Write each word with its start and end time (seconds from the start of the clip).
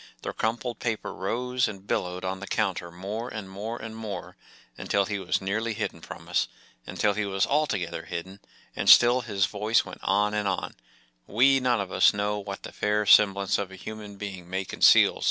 *. 0.01 0.01
T 0.01 0.07
The 0.23 0.33
crumpled 0.33 0.79
paper 0.79 1.13
rose 1.13 1.67
and 1.67 1.85
billowed 1.85 2.25
on 2.25 2.39
the 2.39 2.47
counter 2.47 2.89
more 2.89 3.29
and 3.29 3.47
more 3.47 3.77
and 3.79 3.95
more, 3.95 4.35
until 4.75 5.05
he 5.05 5.19
was 5.19 5.39
nearly 5.43 5.75
hidden 5.75 6.01
from 6.01 6.27
us 6.27 6.47
y 6.51 6.55
until 6.87 7.13
he 7.13 7.23
was 7.23 7.45
altogether 7.45 8.05
hidden, 8.05 8.39
and 8.75 8.89
still 8.89 9.21
his 9.21 9.45
voice 9.45 9.85
went 9.85 10.01
on 10.01 10.33
and 10.33 10.47
on, 10.47 10.73
“We 11.37 11.59
none 11.59 11.79
of 11.79 11.91
us 11.91 12.15
know 12.15 12.39
what 12.39 12.63
the 12.63 12.71
fair 12.73 13.05
semblance 13.05 13.59
of 13.59 13.69
a 13.71 13.75
human 13.75 14.15
being 14.17 14.49
may 14.49 14.65
conceal. 14.65 15.19